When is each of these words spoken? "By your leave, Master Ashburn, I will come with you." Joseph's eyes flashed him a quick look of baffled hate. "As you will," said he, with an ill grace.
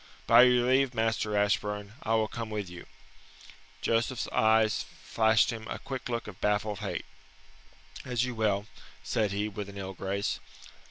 "By 0.25 0.41
your 0.45 0.65
leave, 0.67 0.95
Master 0.95 1.37
Ashburn, 1.37 1.93
I 2.01 2.15
will 2.15 2.27
come 2.27 2.49
with 2.49 2.67
you." 2.71 2.87
Joseph's 3.81 4.27
eyes 4.29 4.83
flashed 5.03 5.51
him 5.51 5.67
a 5.67 5.77
quick 5.77 6.09
look 6.09 6.25
of 6.25 6.41
baffled 6.41 6.79
hate. 6.79 7.05
"As 8.03 8.23
you 8.25 8.33
will," 8.33 8.65
said 9.03 9.31
he, 9.31 9.47
with 9.47 9.69
an 9.69 9.77
ill 9.77 9.93
grace. 9.93 10.39